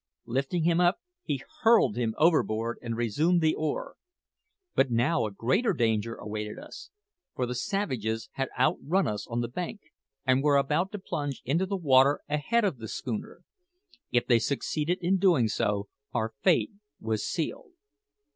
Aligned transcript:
Lifting 0.25 0.63
him 0.63 0.79
up, 0.81 0.97
he 1.21 1.43
hurled 1.61 1.95
him 1.95 2.15
overboard, 2.17 2.79
and 2.81 2.97
resumed 2.97 3.39
the 3.39 3.53
oar. 3.53 3.97
But 4.73 4.89
now 4.89 5.27
a 5.27 5.31
greater 5.31 5.73
danger 5.73 6.15
awaited 6.15 6.57
us; 6.57 6.89
for 7.35 7.45
the 7.45 7.53
savages 7.53 8.27
had 8.31 8.49
outrun 8.57 9.05
us 9.07 9.27
on 9.27 9.41
the 9.41 9.47
bank, 9.47 9.79
and 10.25 10.41
were 10.41 10.57
about 10.57 10.91
to 10.93 10.97
plunge 10.97 11.43
into 11.45 11.67
the 11.67 11.77
water 11.77 12.21
ahead 12.27 12.65
of 12.65 12.79
the 12.79 12.87
schooner. 12.87 13.43
If 14.11 14.25
they 14.25 14.39
succeeded 14.39 14.97
in 15.01 15.17
doing 15.19 15.47
so, 15.47 15.87
our 16.13 16.33
fate 16.41 16.71
was 16.99 17.23
sealed. 17.23 17.73